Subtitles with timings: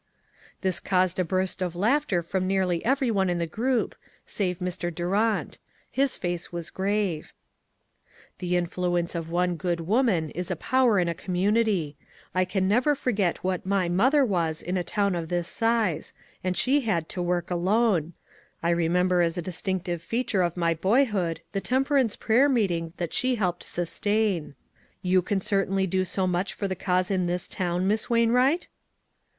[0.61, 3.93] This caused a burst of laughter from nearly every one in the group,
[4.25, 4.91] save Mr.
[4.91, 5.59] Durant;
[5.91, 7.33] his face was grave."
[8.39, 11.97] The influence of one good woman is a power in a community.
[12.33, 13.69] I can never forget IO4 ONE COMMONPLACE DAY.
[13.69, 16.13] what my mother was in a town of this size;
[16.43, 18.13] and she had to work alone.
[18.63, 23.13] I remem ber as a distinctive feature of my boyhood the temperance prayer meeting that
[23.13, 24.55] she helped sustain.
[25.03, 28.67] You can certainly do so much for the cause in this town, Miss Wainwright?